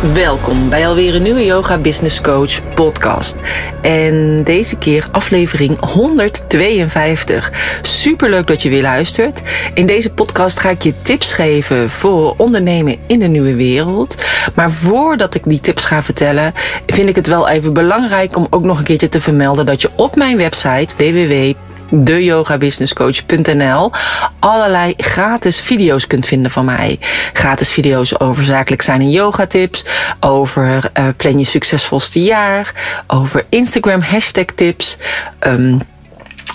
[0.00, 3.36] Welkom bij alweer een nieuwe Yoga Business Coach podcast.
[3.82, 7.52] En deze keer aflevering 152.
[7.82, 9.42] Superleuk dat je weer luistert.
[9.74, 14.14] In deze podcast ga ik je tips geven voor ondernemen in de nieuwe wereld.
[14.54, 16.52] Maar voordat ik die tips ga vertellen,
[16.86, 19.90] vind ik het wel even belangrijk om ook nog een keertje te vermelden dat je
[19.96, 21.54] op mijn website www
[21.90, 23.92] deyogabusinesscoach.nl
[24.38, 26.98] allerlei gratis video's kunt vinden van mij.
[27.32, 29.84] Gratis video's over zakelijk zijn en yoga tips,
[30.20, 32.72] over uh, plan je succesvolste jaar,
[33.06, 34.96] over Instagram hashtag tips.
[35.40, 35.80] Um,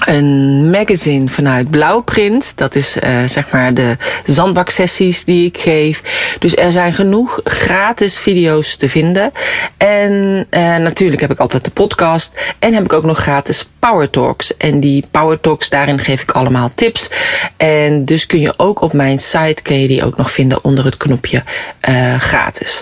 [0.06, 2.58] een magazine vanuit Blauwprint.
[2.58, 6.02] Dat is uh, zeg maar de zandbaksessies die ik geef.
[6.40, 9.32] Dus er zijn genoeg gratis video's te vinden.
[9.78, 10.12] En
[10.52, 12.54] uh, natuurlijk heb ik altijd de podcast.
[12.60, 14.58] En heb ik ook nog gratis Power Talks.
[14.58, 17.10] En die Power Talks, daarin geef ik allemaal tips.
[17.58, 20.86] En dus kun je ook op mijn site, kun je die ook nog vinden onder
[20.86, 21.44] het knopje
[21.90, 22.82] uh, gratis.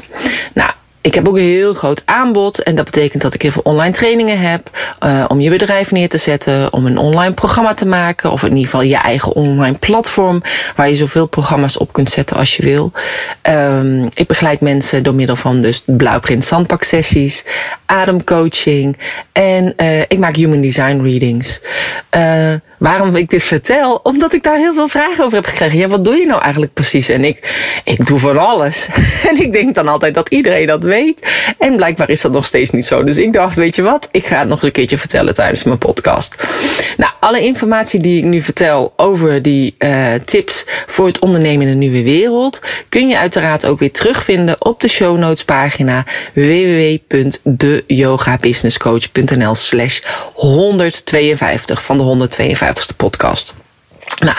[0.53, 0.71] Nou,
[1.03, 2.63] ik heb ook een heel groot aanbod.
[2.63, 4.69] En dat betekent dat ik heel veel online trainingen heb.
[5.05, 6.73] Uh, om je bedrijf neer te zetten.
[6.73, 8.31] Om een online programma te maken.
[8.31, 10.41] Of in ieder geval je eigen online platform.
[10.75, 12.91] Waar je zoveel programma's op kunt zetten als je wil.
[13.49, 17.45] Um, ik begeleid mensen door middel van dus blauwprint zandpak sessies.
[17.93, 18.97] Ademcoaching.
[19.31, 21.61] En uh, ik maak human design readings.
[22.15, 23.99] Uh, waarom ik dit vertel?
[24.03, 25.77] Omdat ik daar heel veel vragen over heb gekregen.
[25.77, 27.09] Ja, wat doe je nou eigenlijk precies?
[27.09, 28.87] En ik, ik doe van alles.
[29.29, 31.27] en ik denk dan altijd dat iedereen dat weet.
[31.57, 33.03] En blijkbaar is dat nog steeds niet zo.
[33.03, 34.07] Dus ik dacht, weet je wat?
[34.11, 36.35] Ik ga het nog eens een keertje vertellen tijdens mijn podcast.
[36.97, 41.71] Nou, alle informatie die ik nu vertel over die uh, tips voor het ondernemen in
[41.71, 46.05] een nieuwe wereld, kun je uiteraard ook weer terugvinden op de show notes pagina
[47.87, 50.01] www.deyogabusinesscoach.nl slash
[50.33, 53.62] 152 van de 152ste podcast.
[54.23, 54.37] Nou,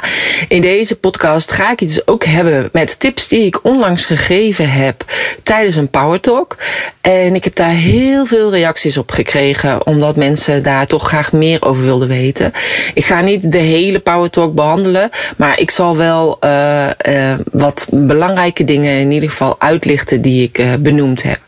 [0.48, 4.70] in deze podcast ga ik het dus ook hebben met tips die ik onlangs gegeven
[4.70, 5.04] heb
[5.42, 6.56] tijdens een Power Talk.
[7.00, 11.62] En ik heb daar heel veel reacties op gekregen, omdat mensen daar toch graag meer
[11.62, 12.52] over wilden weten.
[12.94, 17.86] Ik ga niet de hele Power Talk behandelen, maar ik zal wel uh, uh, wat
[17.90, 21.38] belangrijke dingen in ieder geval uitlichten die ik uh, benoemd heb.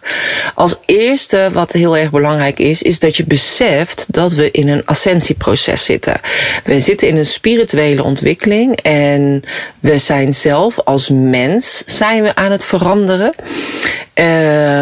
[0.55, 4.83] Als eerste, wat heel erg belangrijk is, is dat je beseft dat we in een
[4.85, 6.21] ascensieproces zitten.
[6.65, 8.25] We zitten in een spirituele ontwikkeling
[8.83, 9.43] en
[9.81, 13.33] we zijn zelf als mens zijn we aan het veranderen.
[14.19, 14.25] Uh,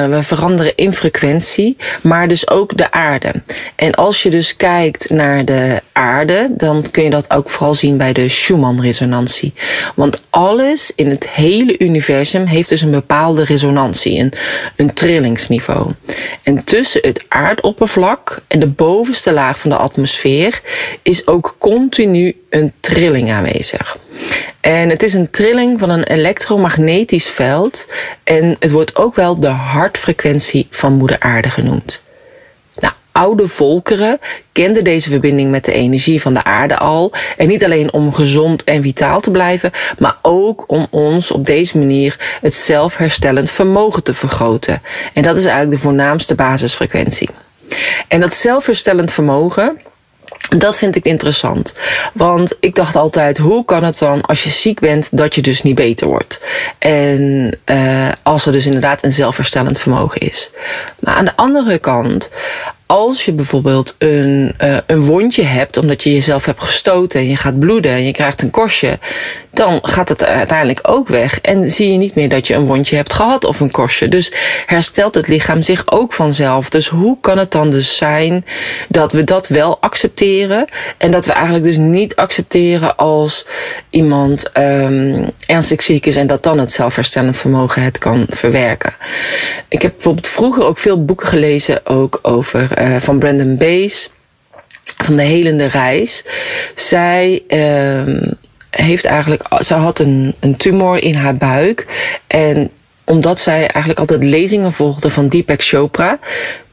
[0.08, 3.32] we veranderen in frequentie, maar dus ook de aarde.
[3.76, 7.96] En als je dus kijkt naar de aarde, dan kun je dat ook vooral zien
[7.96, 9.52] bij de Schumann-resonantie.
[9.94, 14.32] Want alles in het hele universum heeft dus een bepaalde resonantie, een,
[14.76, 15.90] een trillingsniveau.
[16.42, 20.60] En tussen het aardoppervlak en de bovenste laag van de atmosfeer
[21.02, 23.98] is ook continu een trilling aanwezig.
[24.60, 27.86] En het is een trilling van een elektromagnetisch veld.
[28.22, 32.00] En het wordt ook wel de hartfrequentie van Moeder Aarde genoemd.
[32.80, 34.18] Nou, oude volkeren
[34.52, 37.12] kenden deze verbinding met de energie van de aarde al.
[37.36, 41.78] En niet alleen om gezond en vitaal te blijven, maar ook om ons op deze
[41.78, 44.82] manier het zelfherstellend vermogen te vergroten.
[45.12, 47.28] En dat is eigenlijk de voornaamste basisfrequentie.
[48.08, 49.80] En dat zelfherstellend vermogen
[50.58, 51.72] dat vind ik interessant.
[52.12, 55.62] Want ik dacht altijd, hoe kan het dan als je ziek bent dat je dus
[55.62, 56.40] niet beter wordt?
[56.78, 60.50] En uh, als er dus inderdaad een zelfherstellend vermogen is.
[60.98, 62.30] Maar aan de andere kant,
[62.86, 67.36] als je bijvoorbeeld een, uh, een wondje hebt omdat je jezelf hebt gestoten en je
[67.36, 68.98] gaat bloeden en je krijgt een korstje,
[69.50, 71.40] dan gaat het uiteindelijk ook weg.
[71.40, 74.08] En zie je niet meer dat je een wondje hebt gehad of een korstje.
[74.08, 74.32] Dus
[74.66, 76.68] herstelt het lichaam zich ook vanzelf.
[76.68, 78.44] Dus hoe kan het dan dus zijn
[78.88, 80.64] dat we dat wel accepteren
[80.96, 83.46] en dat we eigenlijk dus niet accepteren als
[83.90, 88.94] iemand um, ernstig ziek is en dat dan het zelfherstellend vermogen het kan verwerken.
[89.68, 94.10] Ik heb bijvoorbeeld vroeger ook veel boeken gelezen ook over uh, van Brandon Bays
[94.96, 96.24] van de helende reis.
[96.74, 98.30] Zij uh,
[98.70, 101.86] heeft eigenlijk, ze had een, een tumor in haar buik.
[102.26, 102.70] En
[103.04, 106.18] omdat zij eigenlijk altijd lezingen volgde van Deepak Chopra,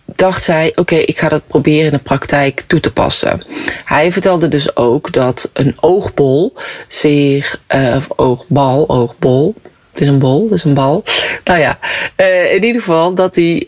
[0.05, 3.41] dacht zij: oké, ik ga dat proberen in de praktijk toe te passen.
[3.85, 6.53] Hij vertelde dus ook dat een oogbol
[6.87, 9.55] zich, uh, of oogbal, oogbol,
[9.91, 11.03] het is een bol, het is een bal.
[11.43, 11.79] Nou ja,
[12.17, 13.67] uh, in ieder geval dat hij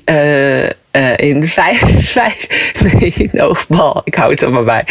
[0.98, 1.84] uh, in vijf,
[2.20, 2.48] vijf,
[3.00, 4.86] nee, oogbal, ik hou het er maar bij.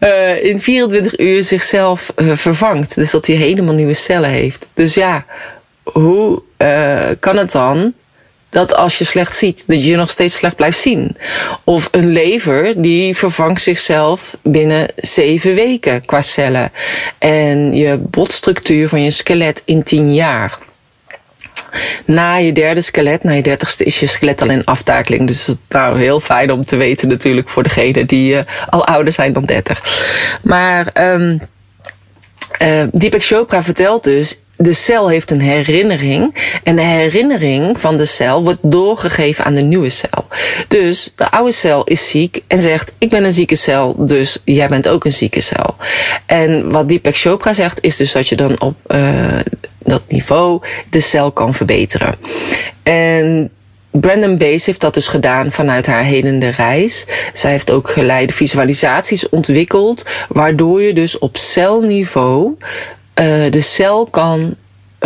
[0.00, 2.94] Uh, in 24 uur zichzelf uh, vervangt.
[2.94, 4.68] Dus dat hij helemaal nieuwe cellen heeft.
[4.74, 5.24] Dus ja,
[5.82, 6.42] hoe
[7.20, 7.94] kan het dan
[8.50, 11.16] dat als je slecht ziet, dat je nog steeds slecht blijft zien.
[11.64, 16.72] Of een lever die vervangt zichzelf binnen zeven weken qua cellen.
[17.18, 20.58] En je botstructuur van je skelet in tien jaar.
[22.04, 25.26] Na je derde skelet, na je dertigste, is je skelet al in aftakeling.
[25.26, 28.86] Dus het is nou heel fijn om te weten natuurlijk voor degenen die uh, al
[28.86, 30.38] ouder zijn dan 30.
[30.42, 31.40] Maar um,
[32.62, 36.34] uh, Deepak Chopra vertelt dus de cel heeft een herinnering.
[36.62, 40.26] En de herinnering van de cel wordt doorgegeven aan de nieuwe cel.
[40.68, 44.68] Dus de oude cel is ziek en zegt: Ik ben een zieke cel, dus jij
[44.68, 45.76] bent ook een zieke cel.
[46.26, 49.38] En wat Deepak Chopra zegt, is dus dat je dan op uh,
[49.82, 50.60] dat niveau
[50.90, 52.14] de cel kan verbeteren.
[52.82, 53.50] En
[53.90, 57.06] Brandon Base heeft dat dus gedaan vanuit haar helende reis.
[57.32, 62.56] Zij heeft ook geleide visualisaties ontwikkeld, waardoor je dus op celniveau
[63.14, 64.54] uh, de cel kan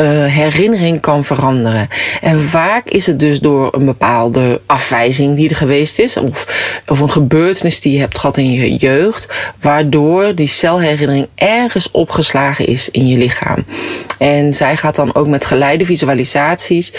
[0.03, 1.89] herinnering kan veranderen.
[2.21, 6.47] En vaak is het dus door een bepaalde afwijzing die er geweest is, of,
[6.89, 9.29] of een gebeurtenis die je hebt gehad in je jeugd,
[9.61, 13.65] waardoor die celherinnering ergens opgeslagen is in je lichaam.
[14.19, 16.93] En zij gaat dan ook met geleide visualisaties,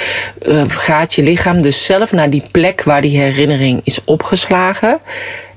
[0.48, 5.00] uh, gaat je lichaam dus zelf naar die plek waar die herinnering is opgeslagen.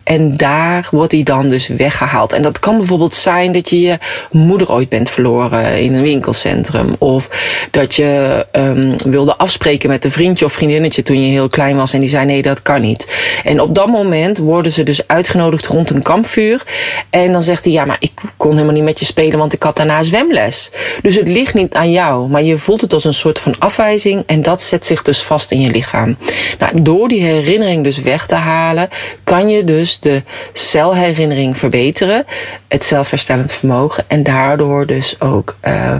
[0.08, 2.32] En daar wordt hij dan dus weggehaald.
[2.32, 3.98] En dat kan bijvoorbeeld zijn dat je je
[4.30, 6.94] moeder ooit bent verloren in een winkelcentrum.
[6.98, 7.28] Of
[7.70, 11.92] dat je um, wilde afspreken met een vriendje of vriendinnetje toen je heel klein was.
[11.92, 13.06] En die zei nee, dat kan niet.
[13.44, 16.62] En op dat moment worden ze dus uitgenodigd rond een kampvuur.
[17.10, 19.62] En dan zegt hij ja, maar ik kon helemaal niet met je spelen, want ik
[19.62, 20.70] had daarna zwemles.
[21.02, 22.28] Dus het ligt niet aan jou.
[22.28, 24.22] Maar je voelt het als een soort van afwijzing.
[24.26, 26.16] En dat zet zich dus vast in je lichaam.
[26.58, 28.88] Nou, door die herinnering dus weg te halen,
[29.24, 30.22] kan je dus de
[30.52, 32.24] celherinnering verbeteren,
[32.68, 35.94] het zelfherstellend vermogen en daardoor dus ook uh,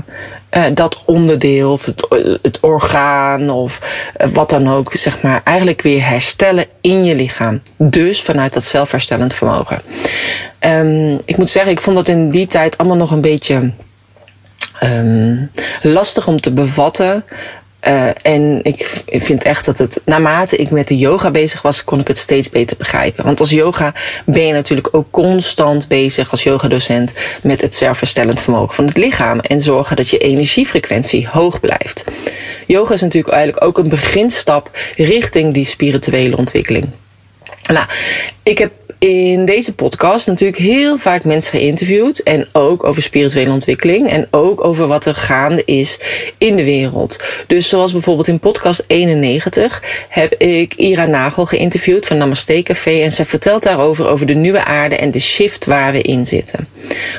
[0.57, 2.07] uh, dat onderdeel of het,
[2.43, 3.81] het orgaan of
[4.19, 7.63] uh, wat dan ook, zeg maar, eigenlijk weer herstellen in je lichaam.
[7.77, 9.81] Dus vanuit dat zelfherstellend vermogen.
[10.61, 13.71] Um, ik moet zeggen, ik vond dat in die tijd allemaal nog een beetje
[14.83, 15.51] um,
[15.83, 17.25] lastig om te bevatten.
[17.87, 22.01] Uh, en ik vind echt dat het, naarmate ik met de yoga bezig was, kon
[22.01, 23.25] ik het steeds beter begrijpen.
[23.25, 23.93] Want als yoga
[24.25, 29.41] ben je natuurlijk ook constant bezig als yogadocent met het zelfherstellend vermogen van het lichaam
[29.41, 32.05] en zorgen dat je energiefrequentie hoog blijft.
[32.67, 36.89] Yoga is natuurlijk eigenlijk ook een beginstap richting die spirituele ontwikkeling.
[37.73, 37.87] Nou,
[38.43, 42.23] ik heb in deze podcast natuurlijk heel vaak mensen geïnterviewd.
[42.23, 44.11] En ook over spirituele ontwikkeling.
[44.11, 46.01] En ook over wat er gaande is
[46.39, 47.17] in de wereld.
[47.47, 53.01] Dus zoals bijvoorbeeld in podcast 91 heb ik Ira Nagel geïnterviewd van Namaste Café.
[53.01, 56.69] En zij vertelt daarover over de nieuwe aarde en de shift waar we in zitten.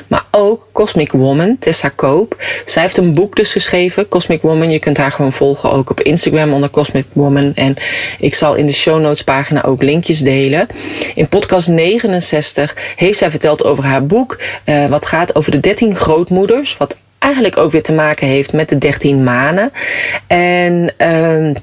[0.08, 2.44] Maar ook Cosmic Woman, Tessa Koop.
[2.66, 4.72] Zij heeft een boek dus geschreven, Cosmic Woman.
[4.72, 7.54] Je kunt haar gewoon volgen ook op Instagram onder Cosmic Woman.
[7.56, 7.76] En
[8.20, 10.68] ik zal in de show notes pagina ook linkjes delen.
[11.16, 14.40] In podcast 69 heeft zij verteld over haar boek.
[14.66, 16.78] Uh, wat gaat over de 13 grootmoeders.
[16.78, 19.72] Wat eigenlijk ook weer te maken heeft met de 13 manen.
[20.28, 20.94] En...
[20.98, 21.56] Uh,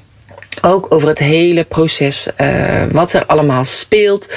[0.63, 4.29] ook over het hele proces, uh, wat er allemaal speelt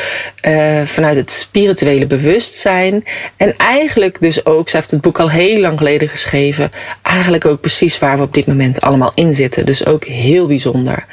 [0.42, 3.04] uh, vanuit het spirituele bewustzijn.
[3.36, 6.70] En eigenlijk dus ook, ze heeft het boek al heel lang geleden geschreven,
[7.02, 9.66] eigenlijk ook precies waar we op dit moment allemaal in zitten.
[9.66, 11.04] Dus ook heel bijzonder.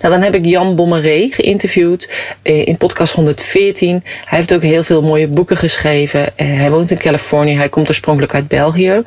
[0.00, 2.08] Nou, dan heb ik Jan Bommeré geïnterviewd
[2.42, 4.02] uh, in podcast 114.
[4.24, 6.32] Hij heeft ook heel veel mooie boeken geschreven.
[6.36, 9.02] hij woont in Californië, hij komt oorspronkelijk uit België.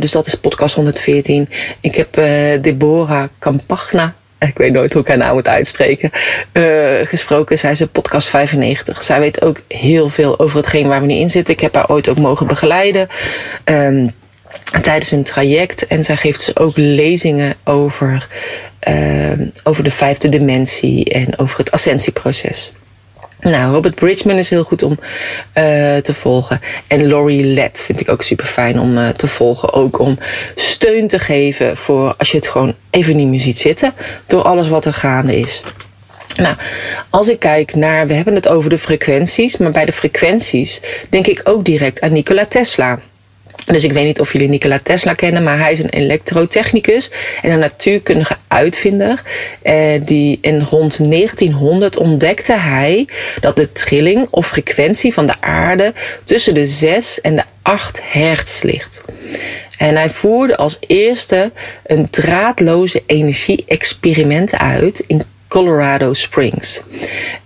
[0.00, 1.48] dus dat is podcast 114.
[1.80, 2.14] Ik heb
[2.62, 6.10] Deborah Campagna ik weet nooit hoe ik haar naam moet uitspreken,
[6.52, 7.58] uh, gesproken.
[7.58, 9.02] Zij is podcast 95.
[9.02, 11.54] Zij weet ook heel veel over hetgeen waar we nu in zitten.
[11.54, 13.08] Ik heb haar ooit ook mogen begeleiden.
[13.64, 14.10] Um,
[14.82, 15.86] tijdens een traject.
[15.86, 18.28] En zij geeft dus ook lezingen over,
[18.88, 22.72] uh, over de vijfde dimensie en over het ascensieproces.
[23.40, 24.98] Nou, Robert Bridgman is heel goed om uh,
[25.96, 26.60] te volgen.
[26.86, 29.72] En Laurie Led vind ik ook super fijn om uh, te volgen.
[29.72, 30.18] Ook om
[30.54, 33.94] steun te geven voor als je het gewoon even niet meer ziet zitten.
[34.26, 35.62] Door alles wat er gaande is.
[36.36, 36.56] Nou,
[37.10, 41.26] als ik kijk naar, we hebben het over de frequenties, maar bij de frequenties denk
[41.26, 42.98] ik ook direct aan Nikola Tesla.
[43.72, 47.10] Dus ik weet niet of jullie Nikola Tesla kennen, maar hij is een elektrotechnicus
[47.42, 49.22] en een natuurkundige uitvinder.
[49.62, 53.06] Eh, die in rond 1900 ontdekte hij
[53.40, 55.92] dat de trilling of frequentie van de aarde
[56.24, 59.02] tussen de 6 en de 8 hertz ligt.
[59.78, 61.52] En hij voerde als eerste
[61.86, 66.82] een draadloze energie-experiment uit in Colorado Springs.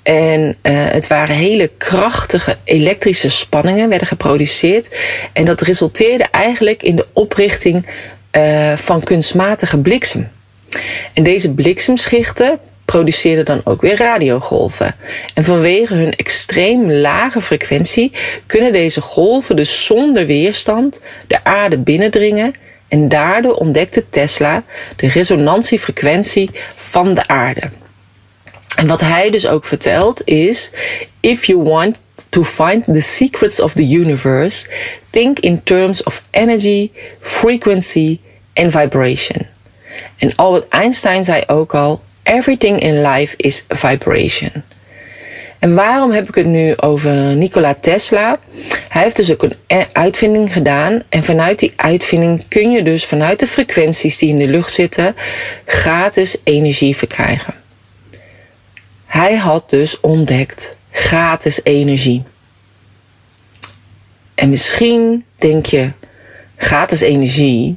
[0.03, 4.97] En uh, het waren hele krachtige elektrische spanningen, werden geproduceerd.
[5.33, 7.87] En dat resulteerde eigenlijk in de oprichting
[8.33, 10.29] uh, van kunstmatige bliksem.
[11.13, 14.95] En deze bliksemschichten produceerden dan ook weer radiogolven.
[15.35, 18.13] En vanwege hun extreem lage frequentie
[18.47, 22.55] kunnen deze golven dus zonder weerstand de aarde binnendringen
[22.89, 24.63] en daardoor ontdekte Tesla
[24.97, 27.71] de resonantiefrequentie van de aarde.
[28.77, 30.71] En wat hij dus ook vertelt is:
[31.21, 34.67] if you want to find the secrets of the universe,
[35.11, 38.19] think in terms of energy, frequency
[38.55, 39.47] and vibration.
[40.17, 44.51] En Albert Einstein zei ook al: everything in life is vibration.
[45.59, 48.39] En waarom heb ik het nu over Nikola Tesla?
[48.89, 51.03] Hij heeft dus ook een uitvinding gedaan.
[51.09, 55.17] En vanuit die uitvinding kun je dus vanuit de frequenties die in de lucht zitten
[55.65, 57.62] gratis energie verkrijgen.
[59.13, 62.23] Hij had dus ontdekt gratis energie.
[64.35, 65.91] En misschien denk je,
[66.57, 67.77] gratis energie,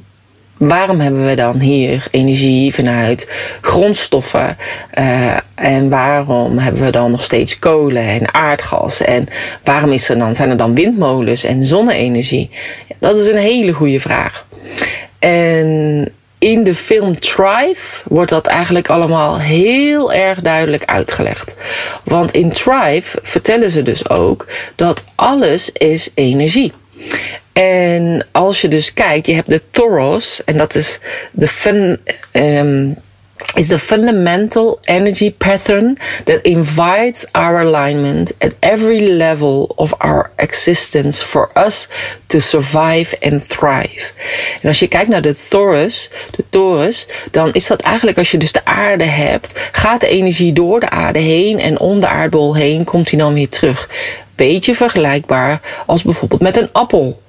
[0.56, 3.28] waarom hebben we dan hier energie vanuit
[3.60, 4.56] grondstoffen?
[4.98, 9.00] Uh, en waarom hebben we dan nog steeds kolen en aardgas?
[9.00, 9.28] En
[9.62, 12.50] waarom is er dan, zijn er dan windmolens en zonne-energie?
[12.98, 14.46] Dat is een hele goede vraag.
[15.18, 21.56] En in de film Thrive wordt dat eigenlijk allemaal heel erg duidelijk uitgelegd.
[22.02, 26.72] Want in Thrive vertellen ze dus ook dat alles is energie.
[27.52, 30.98] En als je dus kijkt, je hebt de Toros, en dat is
[31.30, 32.00] de fun,
[32.32, 32.96] um,
[33.54, 41.24] is the fundamental energy pattern that invites our alignment at every level of our existence
[41.24, 41.88] for us
[42.26, 44.10] to survive and thrive.
[44.62, 48.38] En als je kijkt naar de Taurus, de Taurus, dan is dat eigenlijk als je
[48.38, 52.54] dus de aarde hebt, gaat de energie door de aarde heen en om de aardbol
[52.54, 53.88] heen komt die dan weer terug.
[54.34, 57.22] Beetje vergelijkbaar als bijvoorbeeld met een appel.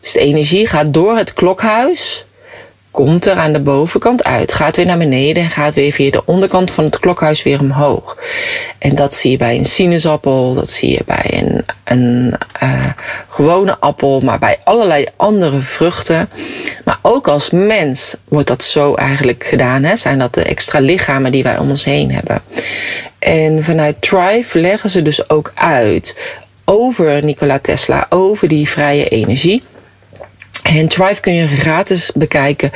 [0.00, 2.24] Dus de energie gaat door het klokhuis,
[2.94, 6.22] komt er aan de bovenkant uit, gaat weer naar beneden en gaat weer via de
[6.24, 8.18] onderkant van het klokhuis weer omhoog.
[8.78, 12.86] En dat zie je bij een sinaasappel, dat zie je bij een, een uh,
[13.28, 16.28] gewone appel, maar bij allerlei andere vruchten.
[16.84, 19.82] Maar ook als mens wordt dat zo eigenlijk gedaan.
[19.82, 19.96] Hè?
[19.96, 22.42] Zijn dat de extra lichamen die wij om ons heen hebben.
[23.18, 26.16] En vanuit Thrive leggen ze dus ook uit
[26.64, 29.62] over Nikola Tesla, over die vrije energie.
[30.64, 32.70] En Thrive kun je gratis bekijken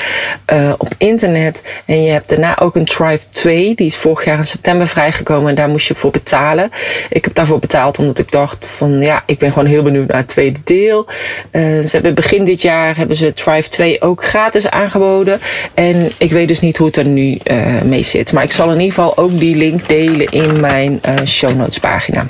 [0.52, 1.62] uh, op internet.
[1.84, 3.74] En je hebt daarna ook een Thrive 2.
[3.74, 5.48] Die is vorig jaar in september vrijgekomen.
[5.48, 6.70] En daar moest je voor betalen.
[7.08, 10.16] Ik heb daarvoor betaald omdat ik dacht van ja, ik ben gewoon heel benieuwd naar
[10.16, 11.06] het tweede deel.
[11.52, 15.40] Uh, ze hebben begin dit jaar hebben ze Thrive 2 ook gratis aangeboden.
[15.74, 18.32] En ik weet dus niet hoe het er nu uh, mee zit.
[18.32, 22.26] Maar ik zal in ieder geval ook die link delen in mijn show notes pagina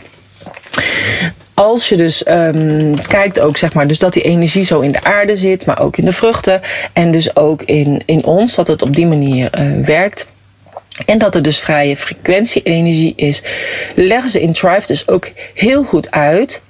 [1.59, 5.03] als je dus um, kijkt ook, zeg maar, dus dat die energie zo in de
[5.03, 6.61] aarde zit, maar ook in de vruchten
[6.93, 10.27] en dus ook in, in ons, dat het op die manier uh, werkt.
[11.07, 13.43] En dat er dus vrije frequentie-energie is,
[13.95, 16.61] leggen ze in Thrive dus ook heel goed uit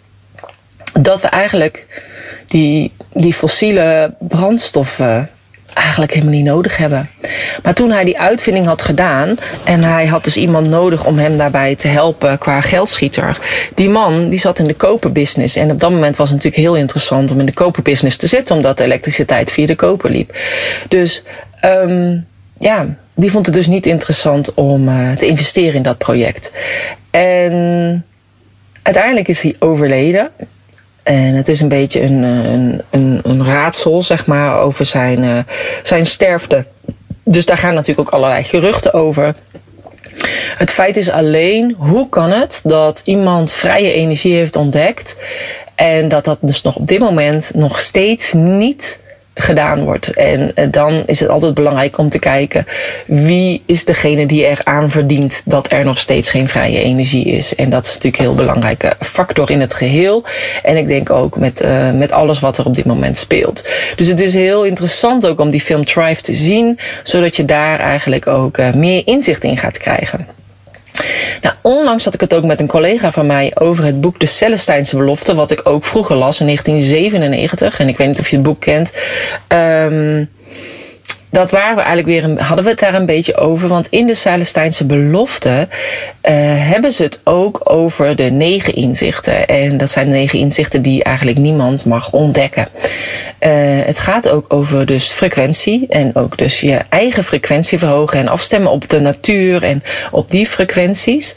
[1.00, 2.02] dat we eigenlijk
[2.46, 5.30] die, die fossiele brandstoffen
[5.74, 7.10] eigenlijk helemaal niet nodig hebben.
[7.62, 11.36] Maar toen hij die uitvinding had gedaan en hij had dus iemand nodig om hem
[11.36, 13.38] daarbij te helpen qua geldschieter.
[13.74, 16.76] Die man die zat in de koperbusiness en op dat moment was het natuurlijk heel
[16.76, 20.36] interessant om in de koperbusiness te zitten omdat de elektriciteit via de koper liep.
[20.88, 21.22] Dus
[21.64, 22.26] um,
[22.58, 26.52] ja, die vond het dus niet interessant om uh, te investeren in dat project.
[27.10, 28.04] En
[28.82, 30.30] uiteindelijk is hij overleden.
[31.08, 35.22] En het is een beetje een, eh, een, een, een raadsel, zeg maar, over zijn,
[35.22, 35.38] uh,
[35.82, 36.64] zijn sterfte.
[37.24, 39.34] Dus daar gaan natuurlijk ook allerlei geruchten over.
[40.56, 45.16] Het feit is alleen, hoe kan het dat iemand vrije energie heeft ontdekt
[45.74, 48.98] en dat dat dus nog op dit moment nog steeds niet
[49.38, 50.10] gedaan wordt.
[50.10, 52.66] En eh, dan is het altijd belangrijk om te kijken
[53.06, 57.54] wie is degene die er aan verdient dat er nog steeds geen vrije energie is.
[57.54, 60.24] En dat is natuurlijk een heel belangrijke factor in het geheel.
[60.62, 63.64] En ik denk ook met, uh, met alles wat er op dit moment speelt.
[63.96, 67.80] Dus het is heel interessant ook om die film Thrive te zien, zodat je daar
[67.80, 70.26] eigenlijk ook meer inzicht in gaat krijgen.
[71.42, 74.26] Nou, onlangs had ik het ook met een collega van mij over het boek De
[74.26, 77.80] Celestijnse Belofte, wat ik ook vroeger las in 1997.
[77.80, 78.92] En ik weet niet of je het boek kent.
[79.48, 80.28] Um,
[81.30, 83.68] dat waren we eigenlijk weer een, hadden we het daar een beetje over.
[83.68, 86.32] Want in de Celestijnse belofte uh,
[86.70, 89.46] hebben ze het ook over de negen inzichten.
[89.46, 92.68] En dat zijn negen inzichten die eigenlijk niemand mag ontdekken.
[93.40, 93.50] Uh,
[93.84, 95.86] het gaat ook over dus frequentie.
[95.88, 100.46] En ook dus je eigen frequentie verhogen en afstemmen op de natuur en op die
[100.46, 101.36] frequenties.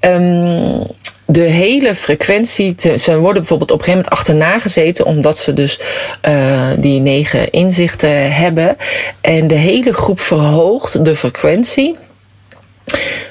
[0.00, 0.86] Um,
[1.32, 2.74] de hele frequentie.
[2.98, 5.80] Ze worden bijvoorbeeld op een gegeven moment achterna gezeten, omdat ze dus
[6.28, 8.76] uh, die negen inzichten hebben.
[9.20, 11.96] En de hele groep verhoogt de frequentie.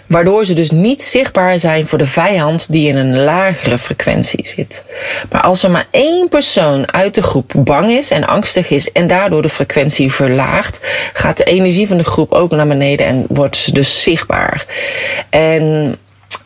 [0.06, 4.84] Waardoor ze dus niet zichtbaar zijn voor de vijand die in een lagere frequentie zit.
[5.32, 9.08] Maar als er maar één persoon uit de groep bang is en angstig is en
[9.08, 10.80] daardoor de frequentie verlaagt,
[11.14, 14.66] gaat de energie van de groep ook naar beneden en wordt ze dus zichtbaar.
[15.30, 15.98] En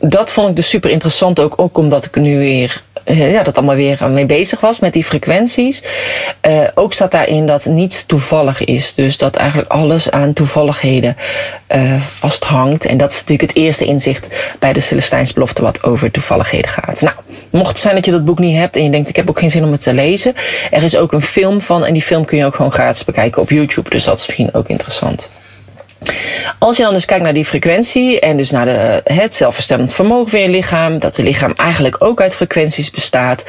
[0.08, 3.56] dat vond ik dus super interessant ook, ook omdat ik nu weer eh, ja, dat
[3.56, 5.82] allemaal weer mee bezig was met die frequenties.
[6.42, 8.94] Uh, ook staat daarin dat niets toevallig is.
[8.94, 11.16] Dus dat eigenlijk alles aan toevalligheden
[11.74, 12.84] uh, vasthangt.
[12.84, 17.00] En dat is natuurlijk het eerste inzicht bij de Celestijns belofte wat over toevalligheden gaat.
[17.00, 17.14] Nou,
[17.50, 19.38] mocht het zijn dat je dat boek niet hebt en je denkt ik heb ook
[19.38, 20.34] geen zin om het te lezen.
[20.70, 23.42] Er is ook een film van en die film kun je ook gewoon gratis bekijken
[23.42, 23.90] op YouTube.
[23.90, 25.30] Dus dat is misschien ook interessant.
[26.58, 30.30] Als je dan dus kijkt naar die frequentie en dus naar de, het zelfverstellend vermogen
[30.30, 33.44] van je lichaam, dat het lichaam eigenlijk ook uit frequenties bestaat.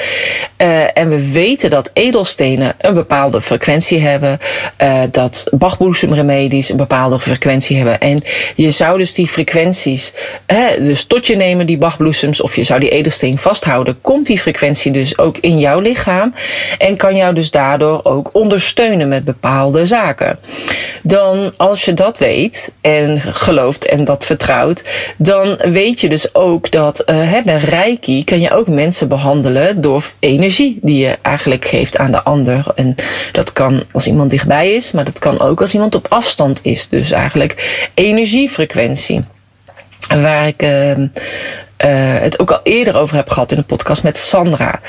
[0.57, 4.39] Uh, en we weten dat edelstenen een bepaalde frequentie hebben,
[4.81, 7.99] uh, dat bachbloesemremedies een bepaalde frequentie hebben.
[7.99, 8.23] En
[8.55, 10.13] je zou dus die frequenties
[10.45, 14.39] hè, dus tot je nemen, die bachbloesems, of je zou die edelsteen vasthouden, komt die
[14.39, 16.33] frequentie dus ook in jouw lichaam
[16.77, 20.39] en kan jou dus daardoor ook ondersteunen met bepaalde zaken.
[21.01, 22.44] Dan als je dat weet,
[22.81, 24.83] en gelooft en dat vertrouwt,
[25.17, 30.79] dan weet je dus ook dat bij Reiki kan je ook mensen behandelen door energie
[30.81, 32.65] die je eigenlijk geeft aan de ander.
[32.75, 32.95] En
[33.31, 36.89] dat kan als iemand dichtbij is, maar dat kan ook als iemand op afstand is.
[36.89, 39.23] Dus eigenlijk energiefrequentie.
[40.07, 40.91] Waar ik uh,
[41.77, 41.89] uh,
[42.19, 44.79] het ook al eerder over heb gehad in de podcast met Sandra.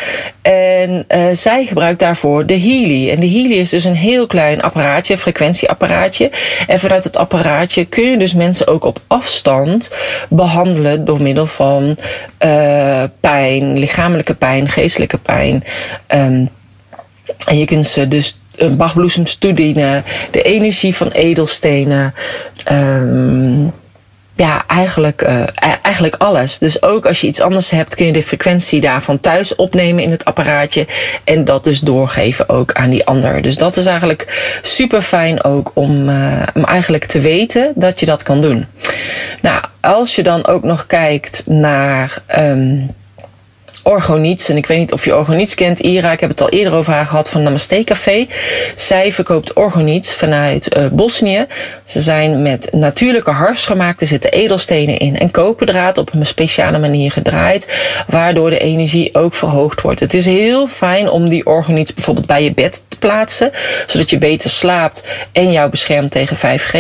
[0.43, 3.11] En uh, zij gebruikt daarvoor de Healy.
[3.11, 6.31] En de Healy is dus een heel klein apparaatje, frequentieapparaatje.
[6.67, 9.91] En vanuit het apparaatje kun je dus mensen ook op afstand
[10.29, 11.97] behandelen door middel van
[12.45, 15.65] uh, pijn, lichamelijke pijn, geestelijke pijn.
[16.15, 16.49] Um,
[17.47, 18.39] en je kunt ze dus
[18.77, 22.15] bachbloesems toedienen, de energie van edelstenen.
[22.73, 23.73] Um,
[24.37, 25.43] ja, eigenlijk, uh,
[25.83, 26.59] eigenlijk alles.
[26.59, 30.11] Dus ook als je iets anders hebt, kun je de frequentie daarvan thuis opnemen in
[30.11, 30.87] het apparaatje.
[31.25, 33.43] En dat dus doorgeven ook aan die ander.
[33.43, 38.07] Dus dat is eigenlijk super fijn ook om, uh, om eigenlijk te weten dat je
[38.07, 38.67] dat kan doen.
[39.41, 42.19] Nou, als je dan ook nog kijkt naar.
[42.39, 42.91] Um,
[43.87, 44.49] Orgoniets.
[44.49, 46.13] En ik weet niet of je Orgoniets kent, Ira.
[46.13, 48.27] Ik heb het al eerder over haar gehad van Namaste Café.
[48.75, 51.47] Zij verkoopt Orgoniets vanuit uh, Bosnië.
[51.85, 54.01] Ze zijn met natuurlijke hars gemaakt.
[54.01, 57.69] Er zitten edelstenen in en koperdraad op een speciale manier gedraaid.
[58.07, 60.01] Waardoor de energie ook verhoogd wordt.
[60.01, 63.51] Het is heel fijn om die Orgoniets bijvoorbeeld bij je bed te plaatsen.
[63.87, 66.79] Zodat je beter slaapt en jou beschermt tegen 5G.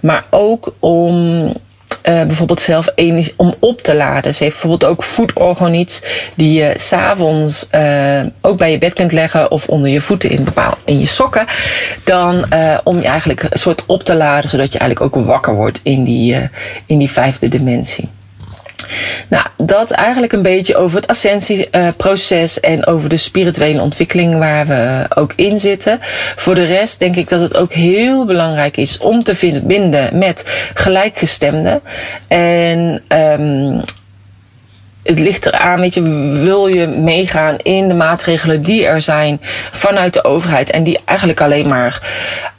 [0.00, 1.52] Maar ook om
[2.02, 4.34] uh, bijvoorbeeld zelf energie om op te laden.
[4.34, 6.02] Ze heeft bijvoorbeeld ook voetorgoniets
[6.34, 10.44] die je s'avonds uh, ook bij je bed kunt leggen of onder je voeten in,
[10.44, 11.46] bepaal, in je sokken.
[12.04, 15.54] Dan uh, om je eigenlijk een soort op te laden, zodat je eigenlijk ook wakker
[15.54, 16.36] wordt in die,
[16.86, 18.08] in die vijfde dimensie.
[19.28, 25.06] Nou, dat eigenlijk een beetje over het ascensieproces en over de spirituele ontwikkeling waar we
[25.14, 26.00] ook in zitten.
[26.36, 30.44] Voor de rest denk ik dat het ook heel belangrijk is om te vinden met
[30.74, 31.80] gelijkgestemden.
[32.28, 33.82] En um,
[35.02, 36.02] het ligt eraan, weet je,
[36.42, 39.40] wil je meegaan in de maatregelen die er zijn
[39.70, 42.08] vanuit de overheid en die eigenlijk alleen maar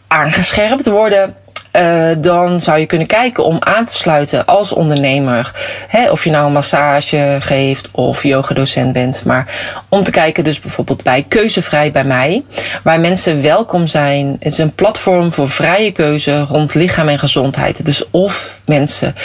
[0.08, 1.36] aangescherpt worden
[1.72, 5.52] uh, dan zou je kunnen kijken om aan te sluiten als ondernemer.
[5.88, 9.24] Hè, of je nou een massage geeft of yogadocent bent.
[9.26, 9.48] Maar
[9.90, 12.44] om te kijken dus bijvoorbeeld bij Keuzevrij bij mij.
[12.84, 14.36] Waar mensen welkom zijn.
[14.40, 17.86] Het is een platform voor vrije keuze rond lichaam en gezondheid.
[17.86, 19.16] Dus of mensen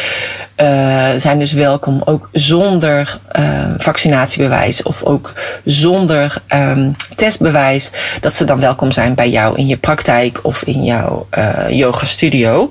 [0.57, 3.45] uh, zijn dus welkom ook zonder uh,
[3.79, 5.33] vaccinatiebewijs of ook
[5.65, 7.91] zonder um, testbewijs.
[8.21, 12.07] Dat ze dan welkom zijn bij jou in je praktijk of in jouw uh, yoga
[12.07, 12.71] studio.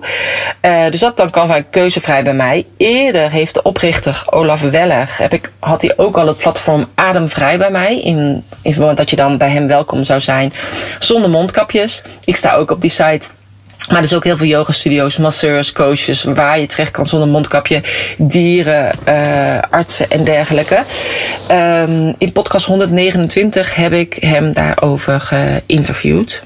[0.89, 2.65] dus dat dan kan van keuzevrij bij mij.
[2.78, 7.58] Eerder heeft de oprichter Olaf Weller, heb ik, had hij ook al het platform Ademvrij
[7.58, 8.02] bij mij.
[8.02, 10.54] In, in dat je dan bij hem welkom zou zijn
[11.00, 12.02] zonder mondkapjes.
[12.24, 13.28] Ik sta ook op die site
[13.88, 17.84] maar er is ook heel veel yoga-studio's, masseurs, coaches, waar je terecht kan zonder mondkapje,
[18.17, 20.84] dieren, uh, artsen en dergelijke.
[21.52, 26.43] Um, in podcast 129 heb ik hem daarover geïnterviewd.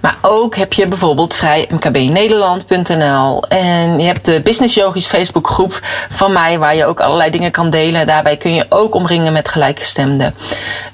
[0.00, 3.48] Maar ook heb je bijvoorbeeld vrij mkbnederland.nl.
[3.48, 5.80] En je hebt de Business Yogis Facebook groep
[6.10, 8.06] van mij, waar je ook allerlei dingen kan delen.
[8.06, 10.34] Daarbij kun je ook omringen met gelijkgestemden.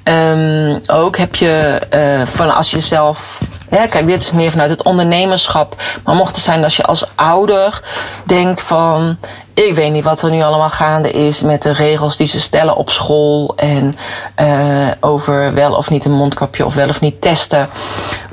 [0.04, 3.40] Um, ook heb je uh, van als je zelf
[3.72, 5.82] ja, kijk, dit is meer vanuit het ondernemerschap.
[6.04, 7.82] Maar mocht het zijn als je als ouder
[8.24, 9.16] denkt van...
[9.54, 12.76] ik weet niet wat er nu allemaal gaande is met de regels die ze stellen
[12.76, 13.52] op school...
[13.56, 13.96] en
[14.40, 17.68] uh, over wel of niet een mondkapje of wel of niet testen...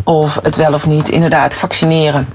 [0.04, 2.28] of het wel of niet inderdaad vaccineren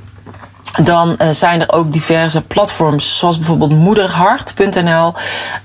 [0.83, 5.13] dan uh, zijn er ook diverse platforms, zoals bijvoorbeeld moederhart.nl.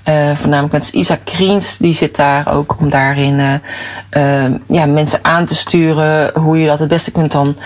[0.08, 5.44] Uh, voornamelijk met Isa Kriens, die zit daar ook om daarin uh, ja, mensen aan
[5.44, 6.30] te sturen.
[6.40, 7.56] Hoe je dat het beste kunt dan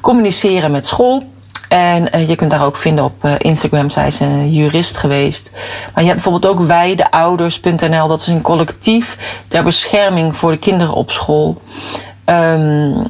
[0.00, 1.28] communiceren met school.
[1.68, 3.90] En je kunt daar ook vinden op Instagram.
[3.90, 5.50] Zij is een jurist geweest.
[5.94, 8.08] Maar je hebt bijvoorbeeld ook wijdeouders.nl.
[8.08, 9.16] Dat is een collectief
[9.48, 11.62] ter bescherming voor de kinderen op school.
[12.26, 13.06] Um,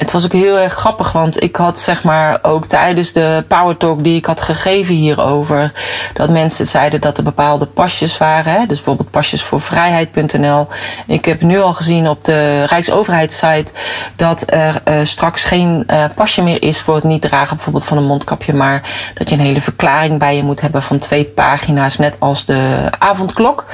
[0.00, 3.76] het was ook heel erg grappig, want ik had zeg maar ook tijdens de Power
[3.76, 5.72] Talk die ik had gegeven hierover,
[6.14, 8.52] dat mensen zeiden dat er bepaalde pasjes waren.
[8.52, 8.66] Hè?
[8.66, 10.68] Dus bijvoorbeeld pasjes voor vrijheid.nl.
[11.06, 13.72] Ik heb nu al gezien op de Rijksoverheidssite
[14.16, 17.96] dat er uh, straks geen uh, pasje meer is voor het niet dragen bijvoorbeeld van
[17.96, 18.82] een mondkapje, maar
[19.14, 22.88] dat je een hele verklaring bij je moet hebben van twee pagina's, net als de
[22.98, 23.64] avondklok.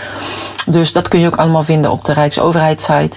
[0.67, 3.17] Dus dat kun je ook allemaal vinden op de Rijksoverheidssite.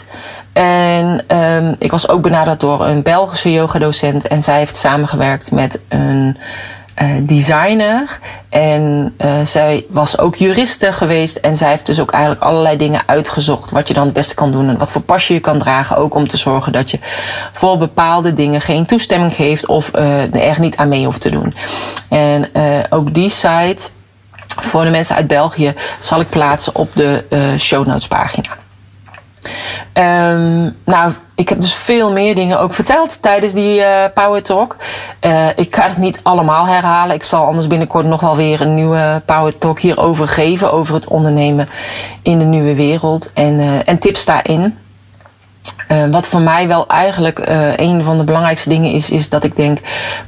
[0.54, 4.28] En um, ik was ook benaderd door een Belgische yogadocent.
[4.28, 6.38] En zij heeft samengewerkt met een
[7.02, 8.20] uh, designer.
[8.50, 11.36] En uh, zij was ook juriste geweest.
[11.36, 13.72] En zij heeft dus ook eigenlijk allerlei dingen uitgezocht.
[13.72, 14.70] Wat je dan het beste kan doen.
[14.70, 15.98] En wat voor pasje je kan dragen.
[15.98, 17.00] Ook om te zorgen dat je
[17.54, 19.66] voor bepaalde dingen geen toestemming geeft.
[19.66, 21.56] Of uh, er niet aan mee hoeft te doen.
[22.10, 22.50] En
[22.90, 23.90] ook die site
[24.62, 27.24] voor de mensen uit België zal ik plaatsen op de
[27.58, 28.50] show notes pagina.
[29.94, 34.76] Um, nou, ik heb dus veel meer dingen ook verteld tijdens die uh, Power Talk.
[35.22, 37.16] Uh, ik ga het niet allemaal herhalen.
[37.16, 40.74] Ik zal anders binnenkort nog wel weer een nieuwe Power Talk hierover geven.
[40.74, 41.70] Over het ondernemen
[42.22, 43.34] in de nieuwe wereld.
[43.34, 44.78] En, uh, en tips daarin.
[46.12, 47.40] wat voor mij wel eigenlijk
[47.76, 49.80] een van de belangrijkste dingen is, is dat ik denk: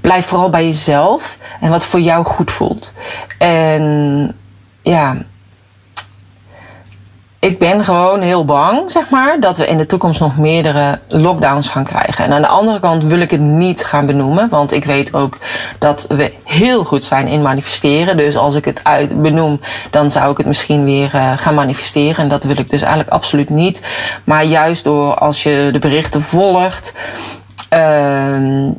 [0.02, 2.92] blijf vooral bij jezelf en wat voor jou goed voelt.
[3.38, 4.36] En
[4.82, 5.16] ja,
[7.42, 11.70] ik ben gewoon heel bang, zeg maar, dat we in de toekomst nog meerdere lockdowns
[11.70, 12.26] gaan krijgen.
[12.26, 15.38] En aan de andere kant wil ik het niet gaan benoemen, want ik weet ook
[15.78, 18.18] dat we heel goed zijn in manifesteren.
[18.18, 22.18] Dus als ik het uit benoem, dan zou ik het misschien weer uh, gaan manifesteren.
[22.18, 23.82] En dat wil ik dus eigenlijk absoluut niet.
[24.24, 26.94] Maar juist door als je de berichten volgt,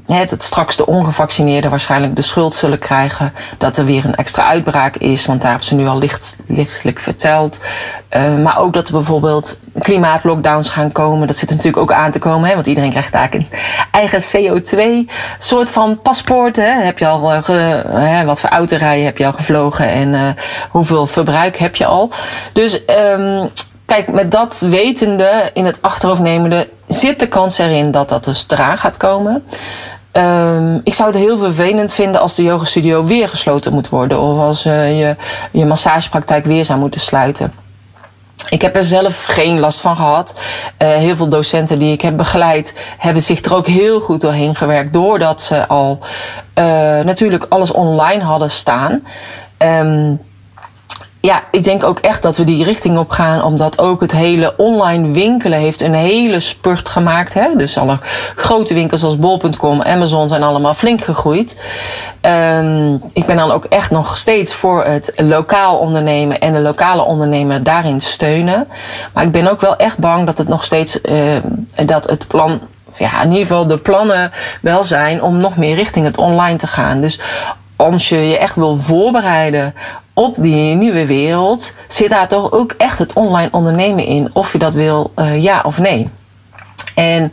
[0.07, 3.33] het, het straks de ongevaccineerden waarschijnlijk de schuld zullen krijgen.
[3.59, 6.99] Dat er weer een extra uitbraak is, want daar hebben ze nu al licht, lichtelijk
[6.99, 7.61] verteld.
[8.17, 11.27] Uh, maar ook dat er bijvoorbeeld klimaatlockdowns gaan komen.
[11.27, 13.59] Dat zit natuurlijk ook aan te komen, hè, want iedereen krijgt eigenlijk een
[13.91, 16.57] eigen CO2-soort van paspoort.
[16.57, 16.83] Hè.
[16.83, 20.21] Heb je al, ge, hè, wat voor autorijden heb je al gevlogen en uh,
[20.71, 22.11] hoeveel verbruik heb je al?
[22.53, 23.51] Dus um,
[23.93, 28.45] kijk, met dat wetende in het achterhoofd nemende, zit de kans erin dat dat dus
[28.49, 29.45] eraan gaat komen.
[30.13, 34.21] Um, ik zou het heel vervelend vinden als de yogastudio weer gesloten moet worden.
[34.21, 35.17] Of als uh, je
[35.51, 37.53] je massagepraktijk weer zou moeten sluiten.
[38.49, 40.35] Ik heb er zelf geen last van gehad.
[40.79, 44.55] Uh, heel veel docenten die ik heb begeleid hebben zich er ook heel goed doorheen
[44.55, 44.93] gewerkt.
[44.93, 45.99] Doordat ze al
[46.55, 46.65] uh,
[47.01, 49.07] natuurlijk alles online hadden staan.
[49.59, 50.21] Um,
[51.23, 54.55] ja, ik denk ook echt dat we die richting op gaan, omdat ook het hele
[54.57, 57.35] online winkelen heeft een hele spurt gemaakt.
[57.35, 57.49] Hè?
[57.57, 57.99] Dus alle
[58.37, 61.57] grote winkels als bol.com, Amazon zijn allemaal flink gegroeid.
[62.21, 67.03] Um, ik ben dan ook echt nog steeds voor het lokaal ondernemen en de lokale
[67.03, 68.69] ondernemer daarin steunen.
[69.13, 71.37] Maar ik ben ook wel echt bang dat het nog steeds, uh,
[71.87, 72.61] dat het plan
[72.97, 76.67] ja, in ieder geval de plannen wel zijn om nog meer richting het online te
[76.67, 77.01] gaan.
[77.01, 77.21] Dus
[77.77, 79.75] als je je echt wil voorbereiden
[80.15, 84.31] op die nieuwe wereld, zit daar toch ook echt het online ondernemen in.
[84.33, 86.09] Of je dat wil, uh, ja of nee.
[86.95, 87.33] En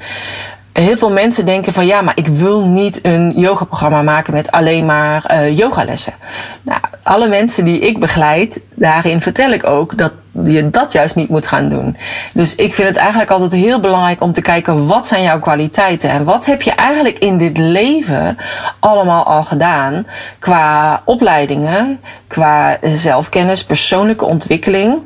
[0.82, 4.86] heel veel mensen denken van ja, maar ik wil niet een yogaprogramma maken met alleen
[4.86, 6.14] maar uh, yogalessen.
[6.62, 10.12] Nou, alle mensen die ik begeleid, daarin vertel ik ook dat
[10.44, 11.98] je dat juist niet moet gaan doen.
[12.34, 16.10] Dus ik vind het eigenlijk altijd heel belangrijk om te kijken wat zijn jouw kwaliteiten
[16.10, 18.38] en wat heb je eigenlijk in dit leven
[18.80, 20.08] allemaal al gedaan
[20.40, 24.98] qua opleidingen, qua zelfkennis, persoonlijke ontwikkeling.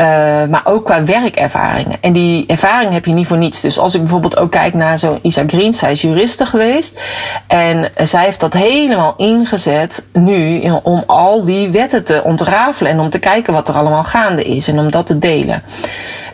[0.00, 0.06] Uh,
[0.46, 1.96] maar ook qua werkervaringen.
[2.00, 3.60] En die ervaring heb je niet voor niets.
[3.60, 7.00] Dus als ik bijvoorbeeld ook kijk naar zo'n Isa Green, zij is juriste geweest.
[7.46, 13.10] En zij heeft dat helemaal ingezet nu om al die wetten te ontrafelen en om
[13.10, 15.62] te kijken wat er allemaal gaande is en om dat te delen.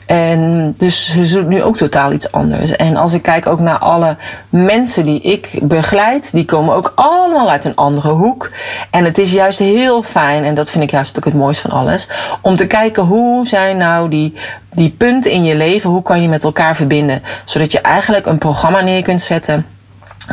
[0.07, 2.77] En dus ze doen nu ook totaal iets anders.
[2.77, 4.17] En als ik kijk ook naar alle
[4.49, 8.51] mensen die ik begeleid, die komen ook allemaal uit een andere hoek.
[8.91, 11.79] En het is juist heel fijn, en dat vind ik juist ook het mooiste van
[11.79, 12.09] alles,
[12.41, 14.35] om te kijken hoe zijn nou die,
[14.71, 18.39] die punten in je leven, hoe kan je met elkaar verbinden, zodat je eigenlijk een
[18.39, 19.67] programma neer kunt zetten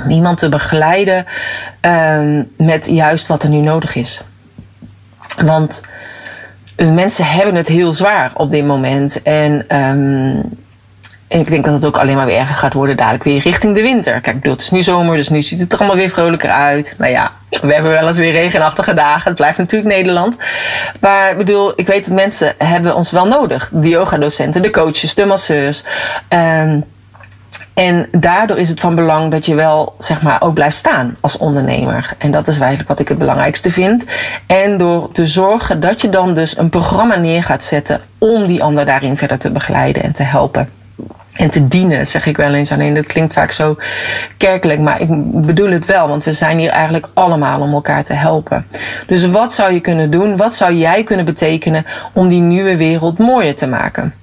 [0.04, 1.26] om iemand te begeleiden
[1.82, 4.22] um, met juist wat er nu nodig is.
[5.42, 5.82] Want
[6.86, 9.22] mensen hebben het heel zwaar op dit moment.
[9.22, 10.58] En um,
[11.28, 13.82] ik denk dat het ook alleen maar weer erger gaat worden dadelijk weer richting de
[13.82, 14.22] winter.
[14.22, 16.96] Kijk, bedoel, het is nu zomer, dus nu ziet het er allemaal weer vrolijker uit.
[16.98, 19.24] Nou ja, we hebben wel eens weer regenachtige dagen.
[19.24, 20.38] Het blijft natuurlijk Nederland.
[21.02, 23.70] Maar ik bedoel, ik weet dat mensen hebben ons wel nodig.
[23.72, 25.84] De yogadocenten, de coaches, de masseurs.
[26.30, 26.84] Um,
[27.80, 31.38] en daardoor is het van belang dat je wel, zeg maar, ook blijft staan als
[31.38, 32.14] ondernemer.
[32.18, 34.04] En dat is eigenlijk wat ik het belangrijkste vind.
[34.46, 38.64] En door te zorgen dat je dan dus een programma neer gaat zetten om die
[38.64, 40.70] ander daarin verder te begeleiden en te helpen.
[41.34, 42.72] En te dienen, zeg ik wel eens.
[42.72, 43.78] Alleen dat klinkt vaak zo
[44.38, 45.08] kerkelijk, maar ik
[45.46, 48.66] bedoel het wel, want we zijn hier eigenlijk allemaal om elkaar te helpen.
[49.08, 50.38] Dus wat zou je kunnen doen?
[50.38, 54.19] Wat zou jij kunnen betekenen om die nieuwe wereld mooier te maken?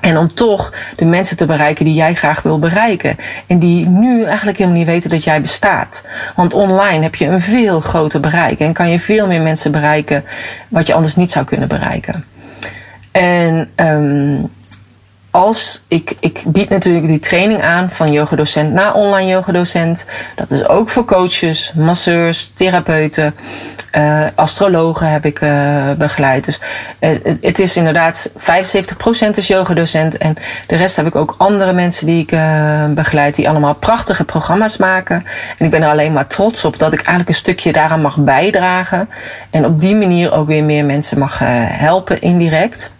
[0.00, 3.16] En om toch de mensen te bereiken die jij graag wil bereiken.
[3.46, 6.02] En die nu eigenlijk helemaal niet weten dat jij bestaat.
[6.34, 8.60] Want online heb je een veel groter bereik.
[8.60, 10.24] En kan je veel meer mensen bereiken
[10.68, 12.24] wat je anders niet zou kunnen bereiken.
[13.10, 14.50] En um,
[15.30, 20.04] als ik, ik bied natuurlijk die training aan van yogadocent naar online yogadocent.
[20.36, 23.34] Dat is ook voor coaches, masseurs, therapeuten,
[23.96, 26.44] uh, astrologen heb ik uh, begeleid.
[26.44, 26.60] Dus
[27.40, 28.40] het is inderdaad 75%
[29.34, 30.16] is yogadocent.
[30.16, 30.36] En
[30.66, 32.36] de rest heb ik ook andere mensen die ik
[32.94, 33.34] begeleid.
[33.34, 35.24] Die allemaal prachtige programma's maken.
[35.58, 38.16] En ik ben er alleen maar trots op dat ik eigenlijk een stukje daaraan mag
[38.16, 39.08] bijdragen.
[39.50, 41.38] En op die manier ook weer meer mensen mag
[41.78, 42.90] helpen indirect.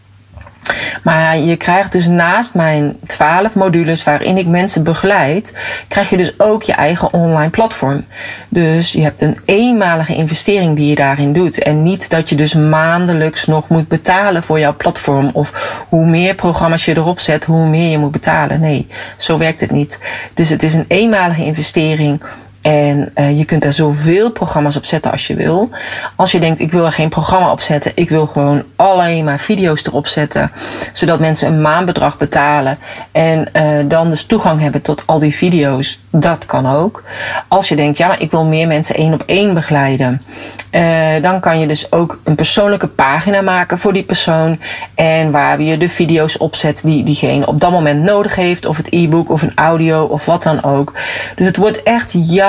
[1.02, 5.54] Maar je krijgt dus naast mijn 12 modules waarin ik mensen begeleid,
[5.88, 8.04] krijg je dus ook je eigen online platform.
[8.48, 11.58] Dus je hebt een eenmalige investering die je daarin doet.
[11.58, 15.30] En niet dat je dus maandelijks nog moet betalen voor jouw platform.
[15.32, 15.52] Of
[15.88, 18.60] hoe meer programma's je erop zet, hoe meer je moet betalen.
[18.60, 19.98] Nee, zo werkt het niet.
[20.34, 22.22] Dus het is een eenmalige investering
[22.62, 25.70] en uh, je kunt er zoveel programma's op zetten als je wil.
[26.16, 29.38] Als je denkt, ik wil er geen programma op zetten, ik wil gewoon alleen maar
[29.38, 30.50] video's erop zetten.
[30.92, 32.78] Zodat mensen een maandbedrag betalen
[33.12, 36.00] en uh, dan dus toegang hebben tot al die video's.
[36.10, 37.04] Dat kan ook.
[37.48, 40.22] Als je denkt, ja, maar ik wil meer mensen één op één begeleiden.
[40.70, 44.60] Uh, dan kan je dus ook een persoonlijke pagina maken voor die persoon.
[44.94, 48.66] En waar je de video's opzet die diegene op dat moment nodig heeft.
[48.66, 50.92] Of het e-book of een audio of wat dan ook.
[51.34, 52.47] Dus het wordt echt jouw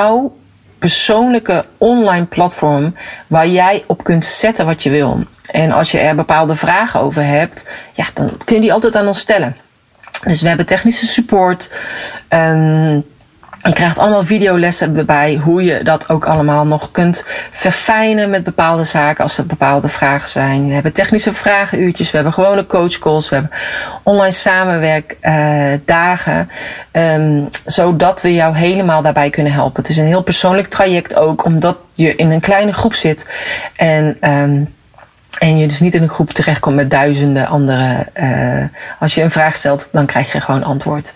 [0.79, 2.95] persoonlijke online platform
[3.27, 5.23] waar jij op kunt zetten wat je wil.
[5.51, 9.07] En als je er bepaalde vragen over hebt, ja, dan kun je die altijd aan
[9.07, 9.55] ons stellen.
[10.23, 11.69] Dus we hebben technische support.
[12.29, 13.03] Um,
[13.63, 18.83] je krijgt allemaal videolessen erbij hoe je dat ook allemaal nog kunt verfijnen met bepaalde
[18.83, 20.67] zaken als er bepaalde vragen zijn.
[20.67, 23.57] We hebben technische vragenuurtjes, we hebben gewone coachcalls, we hebben
[24.03, 26.49] online samenwerkdagen,
[26.91, 29.81] um, zodat we jou helemaal daarbij kunnen helpen.
[29.81, 33.25] Het is een heel persoonlijk traject ook, omdat je in een kleine groep zit
[33.75, 34.73] en um,
[35.39, 38.07] en je dus niet in een groep terechtkomt met duizenden andere.
[38.21, 38.63] Uh,
[38.99, 41.13] als je een vraag stelt, dan krijg je gewoon antwoord.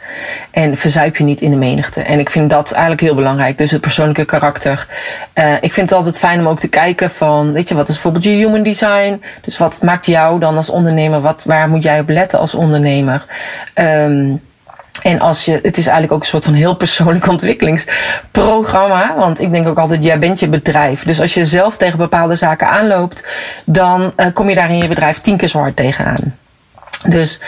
[0.51, 2.01] En verzuip je niet in de menigte.
[2.01, 3.57] En ik vind dat eigenlijk heel belangrijk.
[3.57, 4.87] Dus het persoonlijke karakter.
[5.33, 7.93] Uh, ik vind het altijd fijn om ook te kijken van, weet je, wat is
[7.93, 9.23] bijvoorbeeld je human design?
[9.41, 11.21] Dus wat maakt jou dan als ondernemer?
[11.21, 13.25] Wat, waar moet jij op letten als ondernemer?
[13.75, 14.41] Um,
[15.01, 19.15] en als je, het is eigenlijk ook een soort van heel persoonlijk ontwikkelingsprogramma.
[19.15, 21.03] Want ik denk ook altijd, jij bent je bedrijf.
[21.03, 23.27] Dus als je zelf tegen bepaalde zaken aanloopt,
[23.65, 26.35] dan uh, kom je daar in je bedrijf tien keer zo hard tegenaan.
[27.05, 27.39] Dus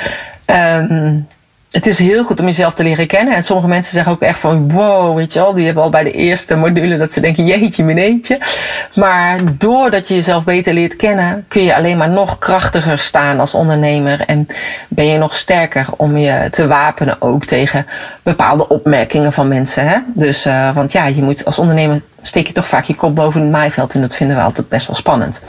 [0.45, 1.27] um,
[1.75, 3.35] het is heel goed om jezelf te leren kennen.
[3.35, 6.03] En sommige mensen zeggen ook echt van wow, weet je wel, die hebben al bij
[6.03, 8.39] de eerste module dat ze denken jeetje mineetje.
[8.93, 13.53] Maar doordat je jezelf beter leert kennen, kun je alleen maar nog krachtiger staan als
[13.53, 14.23] ondernemer.
[14.25, 14.47] En
[14.87, 17.85] ben je nog sterker om je te wapenen ook tegen
[18.23, 19.87] bepaalde opmerkingen van mensen.
[19.87, 19.97] Hè?
[20.13, 23.41] Dus, uh, want ja, je moet als ondernemer steek je toch vaak je kop boven
[23.41, 23.93] het maaiveld.
[23.93, 25.41] En dat vinden we altijd best wel spannend.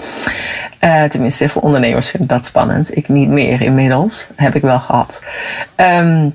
[0.81, 2.97] Uh, tenminste, voor ondernemers vinden dat spannend.
[2.97, 4.27] Ik niet meer inmiddels.
[4.37, 5.21] Heb ik wel gehad.
[5.77, 6.35] Um,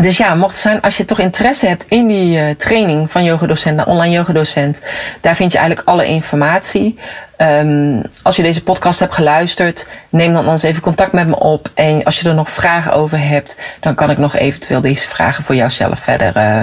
[0.00, 3.24] dus ja, mocht het zijn, als je toch interesse hebt in die uh, training van
[3.24, 4.80] yogadocent naar online yogadocent,
[5.20, 6.98] daar vind je eigenlijk alle informatie.
[7.38, 11.70] Um, als je deze podcast hebt geluisterd, neem dan ons even contact met me op.
[11.74, 15.44] En als je er nog vragen over hebt, dan kan ik nog eventueel deze vragen
[15.44, 16.60] voor jouzelf verder uh,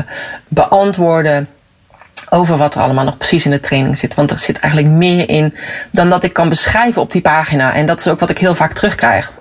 [0.48, 1.48] beantwoorden
[2.34, 4.14] over wat er allemaal nog precies in de training zit.
[4.14, 5.56] Want er zit eigenlijk meer in
[5.92, 7.74] dan dat ik kan beschrijven op die pagina.
[7.74, 9.32] En dat is ook wat ik heel vaak terugkrijg.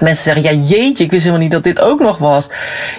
[0.00, 2.48] Mensen zeggen, ja jeetje, ik wist helemaal niet dat dit ook nog was.